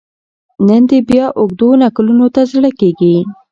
نن 0.67 0.81
دي 0.89 0.99
بیا 1.09 1.25
اوږدو 1.39 1.67
نکلونو 1.83 2.27
ته 2.35 2.41
زړه 2.51 2.71
کیږي 2.79 3.15